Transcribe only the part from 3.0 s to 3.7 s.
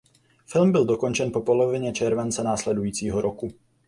roku.